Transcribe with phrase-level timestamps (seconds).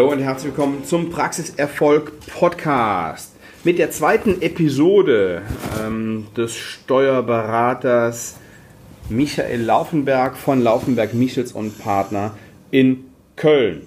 [0.00, 3.36] Hallo und herzlich willkommen zum Praxiserfolg Podcast.
[3.64, 5.42] Mit der zweiten Episode
[5.78, 8.38] ähm, des Steuerberaters
[9.10, 12.32] Michael Laufenberg von Laufenberg Michels und Partner
[12.70, 13.82] in Köln.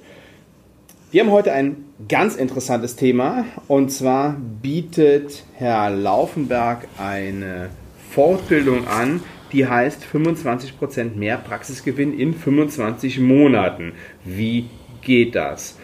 [1.10, 7.72] Wir haben heute ein ganz interessantes Thema und zwar bietet Herr Laufenberg eine
[8.12, 13.94] Fortbildung an, die heißt 25% mehr Praxisgewinn in 25 Monaten.
[14.24, 14.70] Wie
[15.02, 15.76] geht das?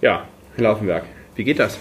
[0.00, 0.24] Ja,
[0.56, 1.04] Herr Laufenberg,
[1.34, 1.78] wie geht das?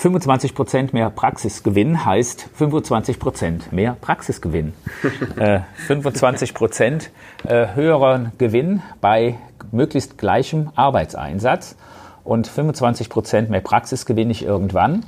[0.00, 4.72] 25% mehr Praxisgewinn heißt 25% mehr Praxisgewinn.
[5.36, 7.10] äh, 25%
[7.46, 9.38] äh, höheren Gewinn bei
[9.70, 11.76] möglichst gleichem Arbeitseinsatz
[12.24, 15.04] und 25% mehr Praxisgewinn nicht irgendwann,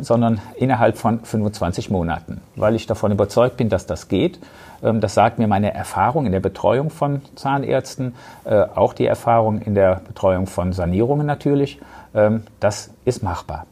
[0.00, 4.38] sondern innerhalb von 25 Monaten, weil ich davon überzeugt bin, dass das geht.
[4.82, 9.60] Ähm, das sagt mir meine Erfahrung in der Betreuung von Zahnärzten, äh, auch die Erfahrung
[9.60, 11.80] in der Betreuung von Sanierungen natürlich.
[12.14, 13.66] Ähm, das ist machbar.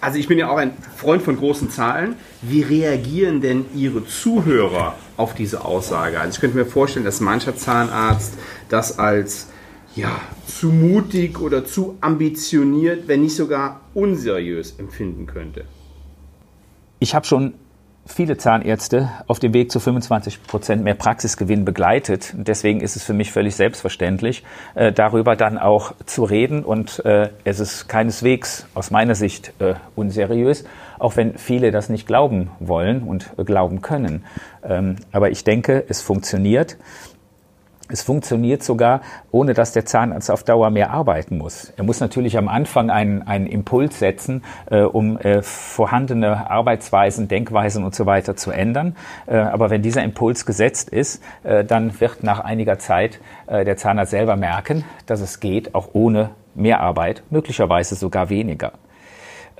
[0.00, 2.16] Also ich bin ja auch ein Freund von großen Zahlen.
[2.40, 6.18] Wie reagieren denn Ihre Zuhörer auf diese Aussage?
[6.18, 8.34] Also ich könnte mir vorstellen, dass mancher Zahnarzt
[8.70, 9.48] das als
[9.96, 15.64] ja, zu mutig oder zu ambitioniert, wenn nicht sogar unseriös empfinden könnte.
[16.98, 17.54] Ich habe schon
[18.06, 22.34] viele Zahnärzte auf dem Weg zu 25 Prozent mehr Praxisgewinn begleitet.
[22.36, 24.42] Deswegen ist es für mich völlig selbstverständlich,
[24.74, 26.64] äh, darüber dann auch zu reden.
[26.64, 30.64] Und äh, es ist keineswegs aus meiner Sicht äh, unseriös,
[30.98, 34.24] auch wenn viele das nicht glauben wollen und glauben können.
[34.62, 36.76] Ähm, aber ich denke, es funktioniert.
[37.92, 41.72] Es funktioniert sogar, ohne dass der Zahnarzt auf Dauer mehr arbeiten muss.
[41.76, 47.84] Er muss natürlich am Anfang einen, einen Impuls setzen, äh, um äh, vorhandene Arbeitsweisen, Denkweisen
[47.84, 48.96] und so weiter zu ändern.
[49.26, 53.76] Äh, aber wenn dieser Impuls gesetzt ist, äh, dann wird nach einiger Zeit äh, der
[53.76, 58.72] Zahnarzt selber merken, dass es geht, auch ohne Mehrarbeit, möglicherweise sogar weniger.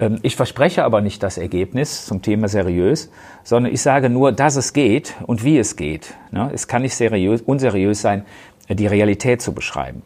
[0.00, 3.10] Ähm, ich verspreche aber nicht das Ergebnis zum Thema seriös,
[3.44, 6.14] sondern ich sage nur, dass es geht und wie es geht.
[6.32, 6.50] Ne?
[6.52, 8.24] Es kann nicht seriös, unseriös sein,
[8.68, 10.02] die Realität zu beschreiben.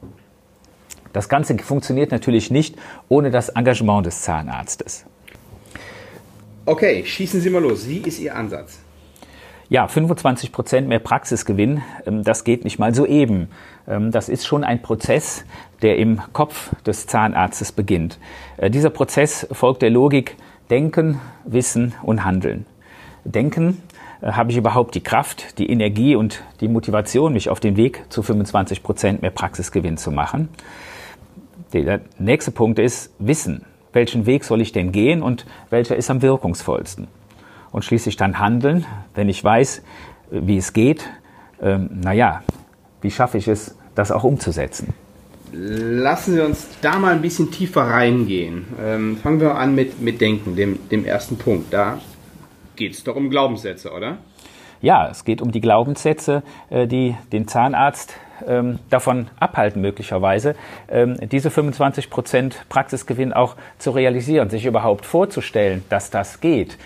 [1.13, 2.77] Das Ganze funktioniert natürlich nicht
[3.09, 5.05] ohne das Engagement des Zahnarztes.
[6.67, 7.89] Okay, schießen Sie mal los.
[7.89, 8.79] Wie ist Ihr Ansatz?
[9.71, 13.49] Ja, 25 Prozent mehr Praxisgewinn, ähm, das geht nicht mal so eben.
[13.89, 15.45] Ähm, das ist schon ein Prozess,
[15.81, 18.19] der im Kopf des Zahnarztes beginnt.
[18.59, 20.37] Äh, dieser Prozess folgt der Logik
[20.71, 22.67] Denken, Wissen und Handeln.
[23.25, 23.83] Denken,
[24.21, 28.05] äh, habe ich überhaupt die Kraft, die Energie und die Motivation, mich auf den Weg
[28.11, 30.51] zu 25 Prozent mehr Praxisgewinn zu machen?
[31.73, 33.65] Der nächste Punkt ist Wissen.
[33.95, 37.09] Welchen Weg soll ich denn gehen und welcher ist am wirkungsvollsten?
[37.75, 38.87] Und schließlich dann handeln,
[39.17, 39.83] wenn ich weiß,
[40.31, 41.11] wie es geht.
[41.61, 42.43] Ähm, naja,
[43.03, 44.95] wie schaffe ich es, das auch umzusetzen?
[45.53, 48.65] Lassen Sie uns da mal ein bisschen tiefer reingehen.
[48.81, 51.73] Ähm, fangen wir an mit, mit Denken, dem, dem ersten Punkt.
[51.73, 51.99] Da
[52.77, 54.19] geht es doch um Glaubenssätze, oder?
[54.81, 58.15] Ja, es geht um die Glaubenssätze, äh, die den Zahnarzt
[58.47, 60.55] ähm, davon abhalten, möglicherweise,
[60.89, 66.79] ähm, diese 25 Prozent Praxisgewinn auch zu realisieren, sich überhaupt vorzustellen, dass das geht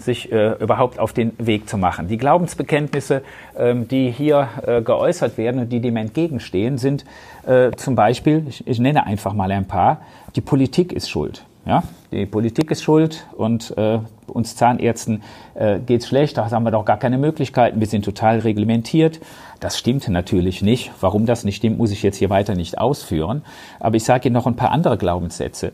[0.00, 2.08] sich äh, überhaupt auf den Weg zu machen.
[2.08, 3.22] Die Glaubensbekenntnisse,
[3.56, 7.04] ähm, die hier äh, geäußert werden und die dem entgegenstehen, sind
[7.46, 10.00] äh, zum Beispiel, ich, ich nenne einfach mal ein paar,
[10.36, 11.44] die Politik ist schuld.
[11.66, 15.22] Ja, die Politik ist schuld und äh, uns Zahnärzten
[15.54, 19.20] äh, geht es schlecht, da haben wir doch gar keine Möglichkeiten, wir sind total reglementiert.
[19.60, 20.92] Das stimmt natürlich nicht.
[21.00, 23.42] Warum das nicht stimmt, muss ich jetzt hier weiter nicht ausführen.
[23.80, 25.72] Aber ich sage Ihnen noch ein paar andere Glaubenssätze.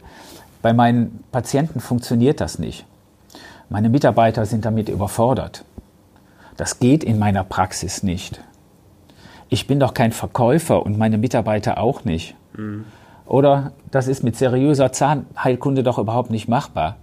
[0.62, 2.86] Bei meinen Patienten funktioniert das nicht.
[3.68, 5.64] Meine Mitarbeiter sind damit überfordert.
[6.56, 8.40] Das geht in meiner Praxis nicht.
[9.48, 12.34] Ich bin doch kein Verkäufer und meine Mitarbeiter auch nicht.
[12.56, 12.84] Mhm.
[13.26, 16.96] Oder das ist mit seriöser Zahnheilkunde doch überhaupt nicht machbar.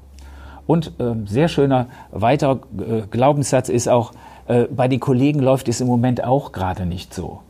[0.68, 4.14] Und äh, sehr schöner weiterer äh, Glaubenssatz ist auch,
[4.48, 7.42] äh, bei den Kollegen läuft es im Moment auch gerade nicht so.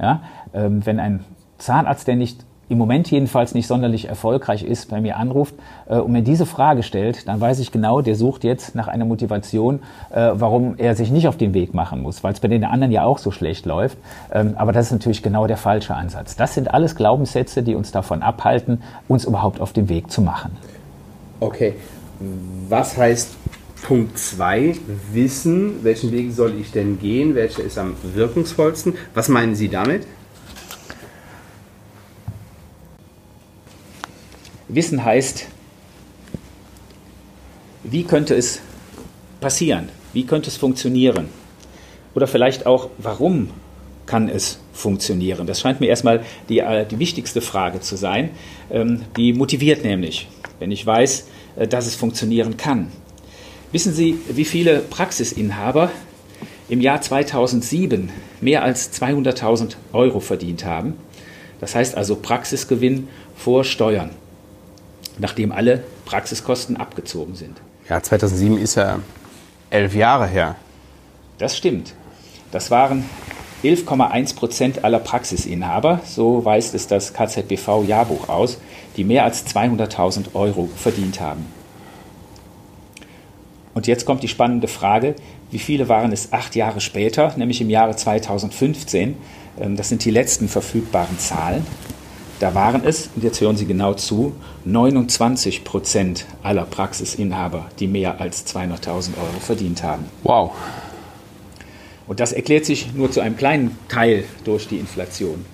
[0.00, 0.22] Ja?
[0.52, 1.24] Ähm, wenn ein
[1.58, 5.54] Zahnarzt, der nicht im Moment jedenfalls nicht sonderlich erfolgreich ist, bei mir anruft
[5.88, 9.04] äh, und mir diese Frage stellt, dann weiß ich genau, der sucht jetzt nach einer
[9.04, 9.80] Motivation,
[10.10, 12.92] äh, warum er sich nicht auf den Weg machen muss, weil es bei den anderen
[12.92, 13.98] ja auch so schlecht läuft.
[14.32, 16.36] Ähm, aber das ist natürlich genau der falsche Ansatz.
[16.36, 20.56] Das sind alles Glaubenssätze, die uns davon abhalten, uns überhaupt auf den Weg zu machen.
[21.38, 21.74] Okay,
[22.68, 23.36] was heißt
[23.82, 24.74] Punkt 2,
[25.12, 28.94] wissen, welchen Weg soll ich denn gehen, welcher ist am wirkungsvollsten?
[29.14, 30.06] Was meinen Sie damit?
[34.76, 35.46] Wissen heißt,
[37.82, 38.60] wie könnte es
[39.40, 39.88] passieren?
[40.12, 41.30] Wie könnte es funktionieren?
[42.14, 43.48] Oder vielleicht auch, warum
[44.04, 45.46] kann es funktionieren?
[45.46, 48.32] Das scheint mir erstmal die, äh, die wichtigste Frage zu sein.
[48.70, 50.28] Ähm, die motiviert nämlich,
[50.58, 51.26] wenn ich weiß,
[51.56, 52.92] äh, dass es funktionieren kann.
[53.72, 55.90] Wissen Sie, wie viele Praxisinhaber
[56.68, 58.10] im Jahr 2007
[58.42, 60.98] mehr als 200.000 Euro verdient haben?
[61.60, 64.10] Das heißt also Praxisgewinn vor Steuern,
[65.18, 67.60] nachdem alle Praxiskosten abgezogen sind.
[67.88, 68.98] Ja, 2007 ist ja
[69.70, 70.56] elf Jahre her.
[71.38, 71.94] Das stimmt.
[72.50, 73.04] Das waren
[73.64, 78.58] 11,1 Prozent aller Praxisinhaber, so weist es das KZBV-Jahrbuch aus,
[78.96, 81.46] die mehr als 200.000 Euro verdient haben.
[83.74, 85.16] Und jetzt kommt die spannende Frage,
[85.50, 89.16] wie viele waren es acht Jahre später, nämlich im Jahre 2015?
[89.60, 91.66] Ähm, das sind die letzten verfügbaren Zahlen.
[92.38, 94.34] Da waren es, und jetzt hören Sie genau zu,
[94.66, 100.04] 29 Prozent aller Praxisinhaber, die mehr als 200.000 Euro verdient haben.
[100.22, 100.52] Wow.
[102.06, 105.46] Und das erklärt sich nur zu einem kleinen Teil durch die Inflation.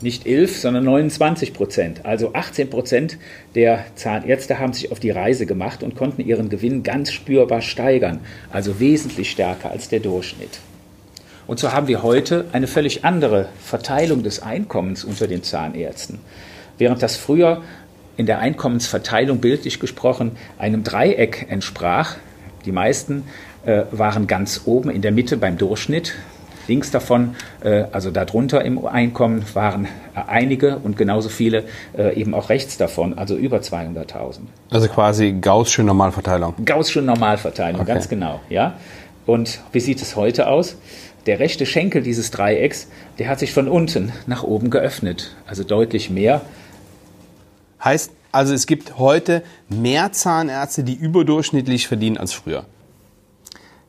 [0.00, 2.04] Nicht 11, sondern 29 Prozent.
[2.04, 3.18] Also 18 Prozent
[3.54, 8.20] der Zahnärzte haben sich auf die Reise gemacht und konnten ihren Gewinn ganz spürbar steigern,
[8.50, 10.58] also wesentlich stärker als der Durchschnitt.
[11.50, 16.20] Und so haben wir heute eine völlig andere Verteilung des Einkommens unter den Zahnärzten.
[16.78, 17.62] Während das früher
[18.16, 22.14] in der Einkommensverteilung bildlich gesprochen einem Dreieck entsprach,
[22.66, 23.24] die meisten
[23.66, 26.14] äh, waren ganz oben in der Mitte beim Durchschnitt.
[26.68, 31.64] Links davon, äh, also darunter im Einkommen, waren äh, einige und genauso viele
[31.98, 34.42] äh, eben auch rechts davon, also über 200.000.
[34.70, 36.54] Also quasi Gaußsche Normalverteilung.
[36.64, 37.92] Gaußsche Normalverteilung, okay.
[37.92, 38.74] ganz genau, ja.
[39.26, 40.76] Und wie sieht es heute aus?
[41.26, 42.88] Der rechte Schenkel dieses Dreiecks,
[43.18, 46.42] der hat sich von unten nach oben geöffnet, also deutlich mehr.
[47.82, 52.64] Heißt also, es gibt heute mehr Zahnärzte, die überdurchschnittlich verdienen als früher.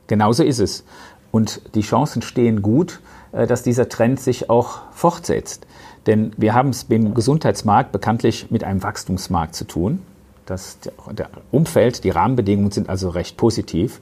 [0.08, 0.84] Genauso ist es.
[1.30, 3.00] Und die Chancen stehen gut,
[3.32, 5.66] äh, dass dieser Trend sich auch fortsetzt.
[6.06, 10.02] Denn wir haben es beim Gesundheitsmarkt bekanntlich mit einem Wachstumsmarkt zu tun.
[10.44, 10.78] Das
[11.10, 14.00] der Umfeld, die Rahmenbedingungen sind also recht positiv.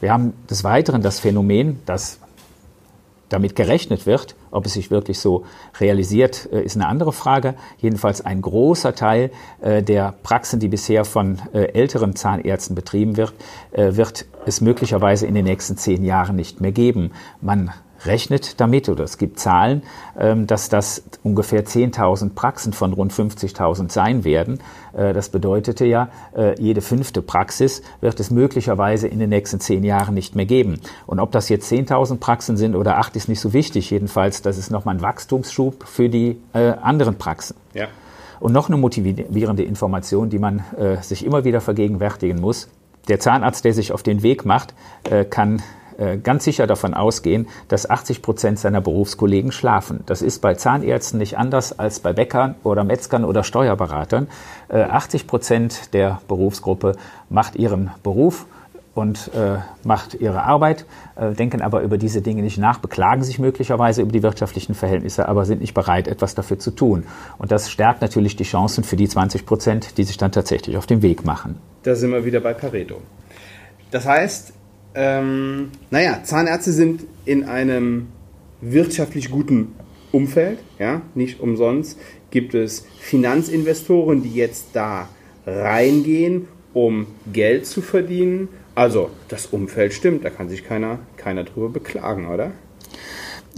[0.00, 2.18] Wir haben des Weiteren das Phänomen, dass
[3.28, 5.44] damit gerechnet wird, ob es sich wirklich so
[5.80, 7.54] realisiert, äh, ist eine andere Frage.
[7.78, 9.30] Jedenfalls ein großer Teil
[9.60, 13.34] äh, der Praxen, die bisher von äh, älteren Zahnärzten betrieben wird,
[13.72, 17.12] wird es möglicherweise in den nächsten zehn Jahren nicht mehr geben.
[17.40, 17.72] Man
[18.04, 19.82] rechnet damit, oder es gibt Zahlen,
[20.18, 24.60] ähm, dass das ungefähr 10.000 Praxen von rund 50.000 sein werden.
[24.96, 29.84] Äh, das bedeutete ja, äh, jede fünfte Praxis wird es möglicherweise in den nächsten zehn
[29.84, 30.80] Jahren nicht mehr geben.
[31.06, 33.90] Und ob das jetzt 10.000 Praxen sind oder acht, ist nicht so wichtig.
[33.90, 37.56] Jedenfalls, das ist nochmal ein Wachstumsschub für die äh, anderen Praxen.
[37.74, 37.86] Ja.
[38.40, 40.62] Und noch eine motivierende Information, die man
[41.00, 42.68] sich immer wieder vergegenwärtigen muss.
[43.08, 44.74] Der Zahnarzt, der sich auf den Weg macht,
[45.30, 45.60] kann
[46.22, 50.04] ganz sicher davon ausgehen, dass 80 Prozent seiner Berufskollegen schlafen.
[50.06, 54.28] Das ist bei Zahnärzten nicht anders als bei Bäckern oder Metzgern oder Steuerberatern.
[54.68, 56.94] 80 äh, Prozent der Berufsgruppe
[57.28, 58.46] macht ihren Beruf
[58.94, 60.84] und äh, macht ihre Arbeit,
[61.16, 65.28] äh, denken aber über diese Dinge nicht nach, beklagen sich möglicherweise über die wirtschaftlichen Verhältnisse,
[65.28, 67.04] aber sind nicht bereit, etwas dafür zu tun.
[67.38, 70.86] Und das stärkt natürlich die Chancen für die 20 Prozent, die sich dann tatsächlich auf
[70.86, 71.58] den Weg machen.
[71.84, 73.00] Da sind wir wieder bei Pareto.
[73.90, 74.52] Das heißt,
[74.98, 78.08] ähm, naja, Zahnärzte sind in einem
[78.60, 79.76] wirtschaftlich guten
[80.10, 81.98] Umfeld, ja, nicht umsonst
[82.30, 85.08] gibt es Finanzinvestoren, die jetzt da
[85.46, 88.48] reingehen, um Geld zu verdienen.
[88.74, 92.52] Also das Umfeld stimmt, da kann sich keiner, keiner drüber beklagen, oder?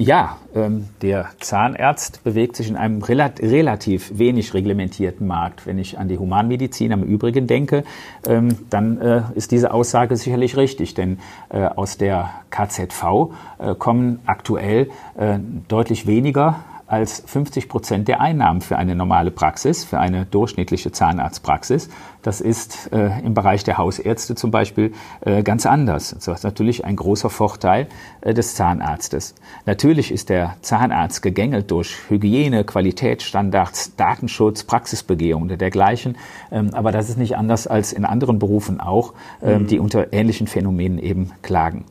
[0.01, 5.67] Ja, ähm, der Zahnarzt bewegt sich in einem relativ wenig reglementierten Markt.
[5.67, 7.85] Wenn ich an die Humanmedizin am Übrigen denke,
[8.27, 11.19] ähm, dann äh, ist diese Aussage sicherlich richtig, denn
[11.51, 13.05] äh, aus der KZV
[13.59, 14.89] äh, kommen aktuell
[15.19, 15.39] äh,
[15.69, 21.89] deutlich weniger als 50 Prozent der Einnahmen für eine normale Praxis, für eine durchschnittliche Zahnarztpraxis.
[22.23, 26.11] Das ist äh, im Bereich der Hausärzte zum Beispiel äh, ganz anders.
[26.11, 27.87] Das ist natürlich ein großer Vorteil
[28.23, 29.37] äh, des Zahnarztes.
[29.67, 36.19] Natürlich ist der Zahnarzt gegängelt durch Hygiene, Qualitätsstandards, Datenschutz, Praxisbegehung oder dergleichen.
[36.51, 39.67] Ähm, aber das ist nicht anders als in anderen Berufen auch, ähm, mhm.
[39.69, 41.85] die unter ähnlichen Phänomenen eben klagen.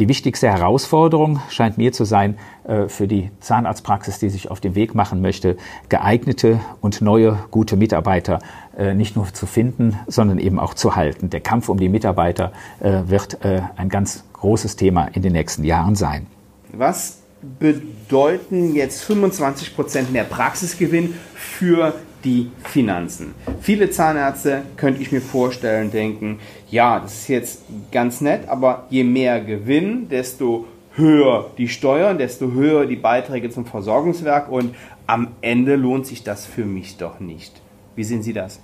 [0.00, 4.74] Die wichtigste Herausforderung scheint mir zu sein, äh, für die Zahnarztpraxis, die sich auf den
[4.74, 5.56] Weg machen möchte,
[5.88, 8.40] geeignete und neue gute Mitarbeiter
[8.76, 11.30] äh, nicht nur zu finden, sondern eben auch zu halten.
[11.30, 13.38] Der Kampf um die Mitarbeiter äh, wird
[13.76, 16.26] ein ganz großes Thema in den nächsten Jahren sein.
[16.72, 17.18] Was
[17.58, 23.34] bedeuten jetzt 25 Prozent mehr Praxisgewinn für die Finanzen.
[23.60, 26.38] Viele Zahnärzte, könnte ich mir vorstellen, denken,
[26.70, 27.62] ja, das ist jetzt
[27.92, 30.66] ganz nett, aber je mehr Gewinn, desto
[30.96, 34.74] höher die Steuern, desto höher die Beiträge zum Versorgungswerk und
[35.06, 37.60] am Ende lohnt sich das für mich doch nicht.
[37.94, 38.60] Wie sehen Sie das?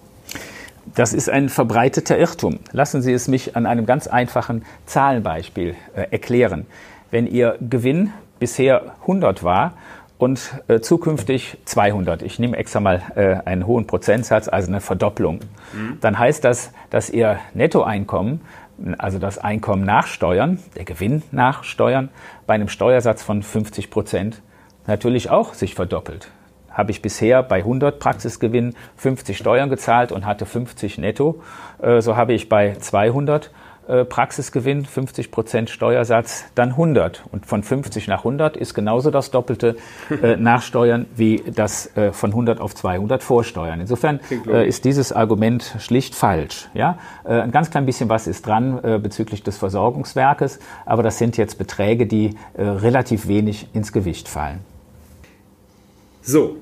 [0.94, 2.60] Das ist ein verbreiteter Irrtum.
[2.72, 6.66] Lassen Sie es mich an einem ganz einfachen Zahlenbeispiel äh, erklären.
[7.10, 9.74] Wenn Ihr Gewinn bisher 100 war
[10.20, 15.40] und äh, zukünftig 200, ich nehme extra mal äh, einen hohen Prozentsatz, also eine Verdopplung,
[15.72, 15.96] mhm.
[16.00, 18.42] dann heißt das, dass Ihr Nettoeinkommen,
[18.98, 22.10] also das Einkommen nach Steuern, der Gewinn nach Steuern,
[22.46, 24.42] bei einem Steuersatz von 50 Prozent
[24.86, 26.30] natürlich auch sich verdoppelt
[26.70, 31.42] habe ich bisher bei 100 Praxisgewinn 50 Steuern gezahlt und hatte 50 netto.
[31.82, 33.48] Äh, so habe ich bei 200 äh,
[34.04, 37.24] Praxisgewinn, 50 Prozent Steuersatz, dann 100.
[37.32, 39.76] Und von 50 nach 100 ist genauso das Doppelte
[40.10, 43.80] äh, Nachsteuern wie das von 100 auf 200 Vorsteuern.
[43.80, 46.68] Insofern ist dieses Argument schlicht falsch.
[46.74, 46.98] Ja?
[47.24, 52.06] ein ganz klein bisschen was ist dran bezüglich des Versorgungswerkes, aber das sind jetzt Beträge,
[52.06, 54.60] die relativ wenig ins Gewicht fallen.
[56.22, 56.56] So,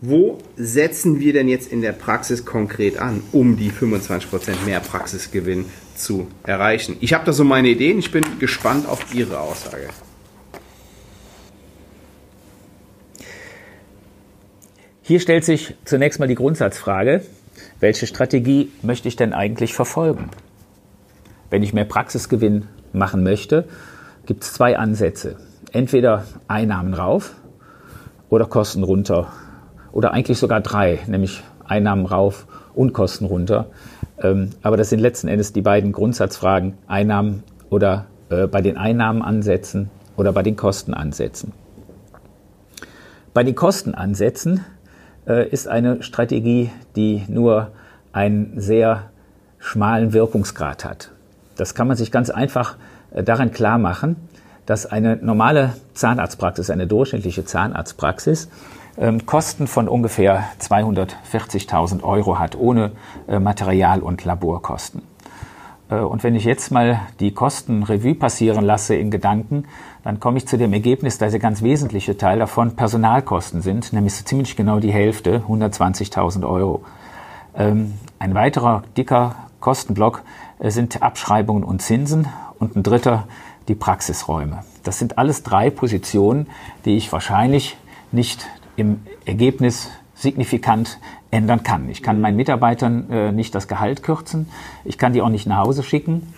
[0.00, 5.64] wo setzen wir denn jetzt in der Praxis konkret an, um die 25% mehr Praxisgewinn
[5.96, 6.96] zu erreichen?
[7.00, 9.88] Ich habe da so meine Ideen, ich bin gespannt auf Ihre Aussage.
[15.02, 17.22] Hier stellt sich zunächst mal die Grundsatzfrage,
[17.80, 20.30] welche Strategie möchte ich denn eigentlich verfolgen?
[21.50, 23.68] Wenn ich mehr Praxisgewinn machen möchte,
[24.26, 25.36] gibt es zwei Ansätze.
[25.72, 27.34] Entweder Einnahmen rauf,
[28.34, 29.32] oder Kosten runter.
[29.94, 33.66] Oder eigentlich sogar drei, nämlich Einnahmen rauf und Kosten runter.
[34.20, 39.22] Ähm, aber das sind letzten Endes die beiden Grundsatzfragen, Einnahmen oder äh, bei den Einnahmen
[39.22, 41.52] ansetzen oder bei den Kosten ansetzen.
[43.32, 44.64] Bei den Kosten ansetzen
[45.28, 47.70] äh, ist eine Strategie, die nur
[48.12, 49.10] einen sehr
[49.58, 51.12] schmalen Wirkungsgrad hat.
[51.54, 52.76] Das kann man sich ganz einfach
[53.12, 54.16] äh, daran klar machen,
[54.66, 58.48] dass eine normale Zahnarztpraxis, eine durchschnittliche Zahnarztpraxis,
[58.98, 62.92] ähm, Kosten von ungefähr 240.000 Euro hat, ohne
[63.28, 65.02] äh, Material- und Laborkosten.
[65.90, 69.64] Äh, und wenn ich jetzt mal die Kosten Revue passieren lasse in Gedanken,
[70.02, 74.14] dann komme ich zu dem Ergebnis, dass der ganz wesentliche Teil davon Personalkosten sind, nämlich
[74.14, 76.84] so ziemlich genau die Hälfte, 120.000 Euro.
[77.56, 80.22] Ähm, ein weiterer dicker Kostenblock
[80.58, 83.26] äh, sind Abschreibungen und Zinsen und ein dritter
[83.68, 84.60] die Praxisräume.
[84.82, 86.48] Das sind alles drei Positionen,
[86.84, 87.78] die ich wahrscheinlich
[88.12, 90.98] nicht im Ergebnis signifikant
[91.30, 91.90] ändern kann.
[91.90, 94.48] Ich kann meinen Mitarbeitern äh, nicht das Gehalt kürzen,
[94.84, 96.32] ich kann die auch nicht nach Hause schicken,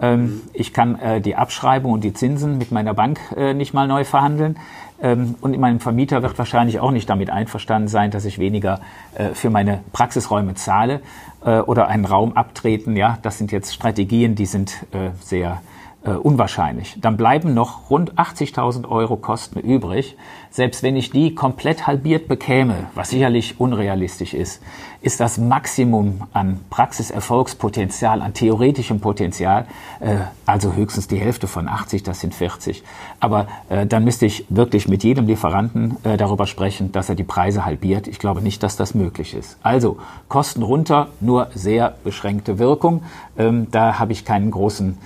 [0.00, 3.88] ähm, ich kann äh, die Abschreibung und die Zinsen mit meiner Bank äh, nicht mal
[3.88, 4.56] neu verhandeln
[5.02, 8.80] ähm, und mein Vermieter wird wahrscheinlich auch nicht damit einverstanden sein, dass ich weniger
[9.14, 11.00] äh, für meine Praxisräume zahle
[11.44, 12.96] äh, oder einen Raum abtreten.
[12.96, 15.62] Ja, das sind jetzt Strategien, die sind äh, sehr
[16.04, 16.96] äh, unwahrscheinlich.
[17.00, 20.16] Dann bleiben noch rund 80.000 Euro Kosten übrig.
[20.50, 24.62] Selbst wenn ich die komplett halbiert bekäme, was sicherlich unrealistisch ist,
[25.00, 29.66] ist das Maximum an Praxiserfolgspotenzial, an theoretischem Potenzial,
[30.00, 32.82] äh, also höchstens die Hälfte von 80, das sind 40.
[33.20, 37.24] Aber äh, dann müsste ich wirklich mit jedem Lieferanten äh, darüber sprechen, dass er die
[37.24, 38.06] Preise halbiert.
[38.06, 39.56] Ich glaube nicht, dass das möglich ist.
[39.62, 43.02] Also Kosten runter, nur sehr beschränkte Wirkung.
[43.38, 44.98] Ähm, da habe ich keinen großen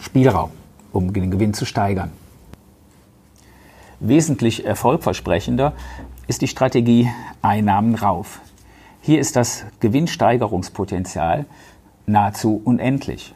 [0.00, 0.50] Spielraum,
[0.92, 2.12] um den Gewinn zu steigern.
[4.00, 5.72] Wesentlich erfolgversprechender
[6.26, 7.10] ist die Strategie
[7.40, 8.40] Einnahmen rauf.
[9.00, 11.46] Hier ist das Gewinnsteigerungspotenzial
[12.06, 13.34] nahezu unendlich.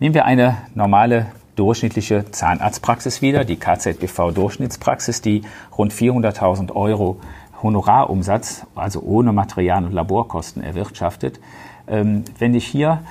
[0.00, 5.42] Nehmen wir eine normale durchschnittliche Zahnarztpraxis wieder, die KZBV-Durchschnittspraxis, die
[5.78, 7.20] rund 400.000 Euro
[7.62, 11.40] Honorarumsatz, also ohne Material- und Laborkosten erwirtschaftet.
[11.86, 13.02] Ähm, wenn ich hier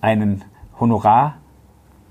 [0.00, 0.42] einen
[0.80, 1.36] Honorar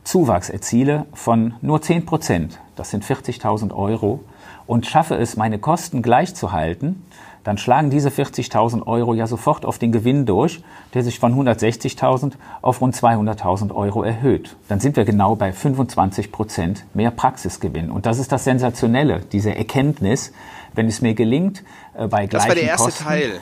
[0.04, 4.22] Zuwachs erziele von nur 10 Prozent, das sind 40.000 Euro,
[4.66, 7.04] und schaffe es, meine Kosten gleich zu halten,
[7.44, 12.34] dann schlagen diese 40.000 Euro ja sofort auf den Gewinn durch, der sich von 160.000
[12.62, 14.56] auf rund 200.000 Euro erhöht.
[14.70, 17.92] Dann sind wir genau bei 25 Prozent mehr Praxisgewinn.
[17.92, 20.32] Und das ist das Sensationelle, diese Erkenntnis,
[20.74, 21.64] wenn es mir gelingt,
[21.96, 23.42] äh, bei gleichen Das war der erste Kosten, Teil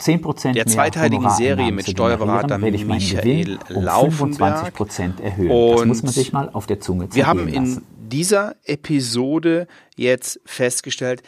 [0.00, 4.72] 10% der zweiteiligen Serie mit Steuerberater Michael um Laufenberg.
[5.20, 5.50] erhöhen.
[5.50, 9.66] Und das muss man sich mal auf der Zunge Wir haben in dieser Episode
[9.96, 11.22] jetzt festgestellt,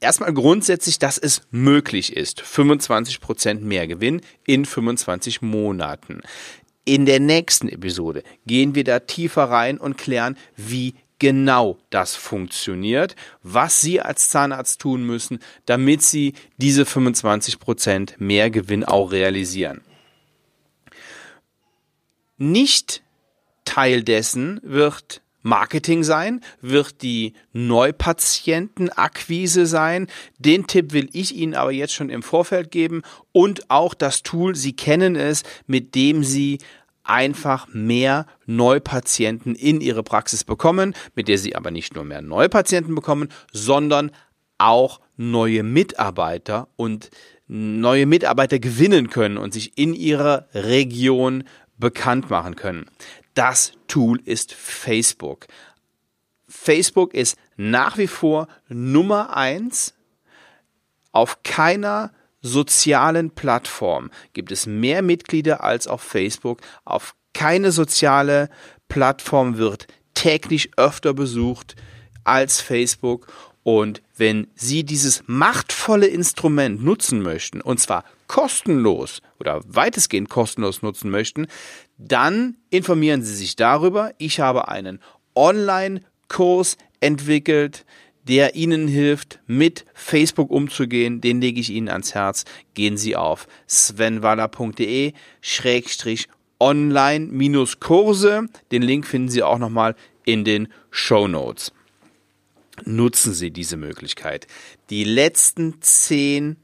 [0.00, 6.20] erstmal grundsätzlich, dass es möglich ist, 25% mehr Gewinn in 25 Monaten.
[6.84, 13.14] In der nächsten Episode gehen wir da tiefer rein und klären, wie genau das funktioniert,
[13.42, 19.80] was Sie als Zahnarzt tun müssen, damit Sie diese 25% mehr Gewinn auch realisieren.
[22.38, 23.02] Nicht
[23.64, 30.08] Teil dessen wird Marketing sein, wird die Neupatientenakquise sein.
[30.38, 34.56] Den Tipp will ich Ihnen aber jetzt schon im Vorfeld geben und auch das Tool,
[34.56, 36.58] Sie kennen es, mit dem Sie
[37.08, 42.94] einfach mehr Neupatienten in ihre Praxis bekommen, mit der sie aber nicht nur mehr Neupatienten
[42.94, 44.10] bekommen, sondern
[44.58, 47.10] auch neue Mitarbeiter und
[47.46, 51.44] neue Mitarbeiter gewinnen können und sich in ihrer Region
[51.78, 52.86] bekannt machen können.
[53.34, 55.46] Das Tool ist Facebook.
[56.48, 59.94] Facebook ist nach wie vor Nummer eins.
[61.12, 62.12] Auf keiner
[62.42, 66.60] sozialen Plattform gibt es mehr Mitglieder als auf Facebook.
[66.84, 68.48] Auf keine soziale
[68.88, 71.76] Plattform wird täglich öfter besucht
[72.24, 73.26] als Facebook.
[73.62, 81.10] Und wenn Sie dieses machtvolle Instrument nutzen möchten, und zwar kostenlos oder weitestgehend kostenlos nutzen
[81.10, 81.46] möchten,
[81.98, 84.12] dann informieren Sie sich darüber.
[84.18, 85.00] Ich habe einen
[85.34, 87.84] Online-Kurs entwickelt,
[88.28, 91.20] der Ihnen hilft, mit Facebook umzugehen.
[91.20, 92.44] Den lege ich Ihnen ans Herz.
[92.74, 96.28] Gehen Sie auf svenwaller.de schrägstrich
[96.58, 98.46] online-Kurse.
[98.72, 101.72] Den Link finden Sie auch nochmal in den Show Notes
[102.84, 104.46] nutzen Sie diese Möglichkeit.
[104.90, 106.56] Die letzten zehn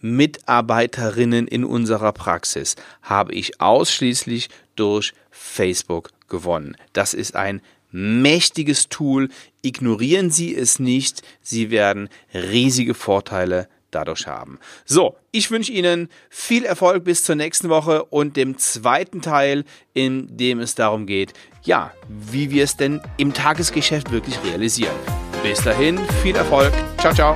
[0.00, 6.76] Mitarbeiterinnen in unserer Praxis habe ich ausschließlich durch Facebook gewonnen.
[6.92, 7.62] Das ist ein
[7.94, 9.28] mächtiges Tool.
[9.62, 11.22] Ignorieren Sie es nicht.
[11.40, 14.58] Sie werden riesige Vorteile dadurch haben.
[14.84, 20.36] So, ich wünsche Ihnen viel Erfolg bis zur nächsten Woche und dem zweiten Teil, in
[20.36, 21.32] dem es darum geht,
[21.62, 24.96] ja, wie wir es denn im Tagesgeschäft wirklich realisieren.
[25.44, 26.72] Bis dahin, viel Erfolg.
[26.98, 27.34] Ciao, ciao.